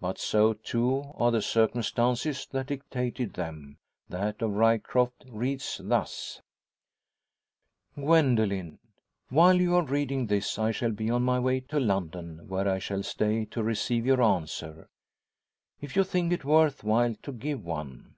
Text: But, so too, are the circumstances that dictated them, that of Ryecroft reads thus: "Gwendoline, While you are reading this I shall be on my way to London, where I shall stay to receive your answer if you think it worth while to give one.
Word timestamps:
But, 0.00 0.16
so 0.16 0.52
too, 0.52 1.10
are 1.16 1.32
the 1.32 1.42
circumstances 1.42 2.46
that 2.52 2.68
dictated 2.68 3.34
them, 3.34 3.78
that 4.08 4.40
of 4.40 4.52
Ryecroft 4.52 5.24
reads 5.26 5.80
thus: 5.82 6.40
"Gwendoline, 7.96 8.78
While 9.28 9.60
you 9.60 9.74
are 9.74 9.82
reading 9.82 10.28
this 10.28 10.56
I 10.56 10.70
shall 10.70 10.92
be 10.92 11.10
on 11.10 11.24
my 11.24 11.40
way 11.40 11.58
to 11.62 11.80
London, 11.80 12.46
where 12.46 12.68
I 12.68 12.78
shall 12.78 13.02
stay 13.02 13.44
to 13.46 13.60
receive 13.64 14.06
your 14.06 14.22
answer 14.22 14.88
if 15.80 15.96
you 15.96 16.04
think 16.04 16.32
it 16.32 16.44
worth 16.44 16.84
while 16.84 17.16
to 17.20 17.32
give 17.32 17.64
one. 17.64 18.14